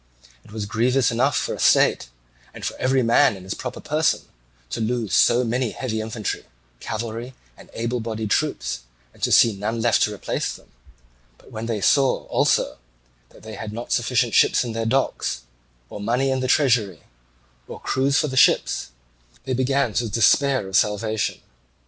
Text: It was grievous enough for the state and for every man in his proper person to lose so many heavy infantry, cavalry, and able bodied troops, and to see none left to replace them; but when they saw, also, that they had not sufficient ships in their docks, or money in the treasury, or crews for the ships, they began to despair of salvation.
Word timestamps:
It 0.43 0.51
was 0.51 0.65
grievous 0.65 1.11
enough 1.11 1.37
for 1.37 1.53
the 1.53 1.59
state 1.59 2.09
and 2.55 2.65
for 2.65 2.75
every 2.77 3.03
man 3.03 3.37
in 3.37 3.43
his 3.43 3.53
proper 3.53 3.79
person 3.79 4.21
to 4.71 4.81
lose 4.81 5.13
so 5.13 5.43
many 5.43 5.69
heavy 5.69 6.01
infantry, 6.01 6.43
cavalry, 6.79 7.35
and 7.55 7.69
able 7.75 7.99
bodied 7.99 8.31
troops, 8.31 8.79
and 9.13 9.21
to 9.21 9.31
see 9.31 9.55
none 9.55 9.79
left 9.79 10.01
to 10.01 10.11
replace 10.15 10.55
them; 10.55 10.69
but 11.37 11.51
when 11.51 11.67
they 11.67 11.81
saw, 11.81 12.23
also, 12.29 12.79
that 13.29 13.43
they 13.43 13.53
had 13.53 13.71
not 13.71 13.91
sufficient 13.91 14.33
ships 14.33 14.63
in 14.63 14.71
their 14.71 14.87
docks, 14.87 15.41
or 15.87 16.01
money 16.01 16.31
in 16.31 16.39
the 16.39 16.47
treasury, 16.47 17.03
or 17.67 17.79
crews 17.79 18.17
for 18.17 18.27
the 18.27 18.35
ships, 18.35 18.87
they 19.43 19.53
began 19.53 19.93
to 19.93 20.09
despair 20.09 20.67
of 20.67 20.75
salvation. 20.75 21.39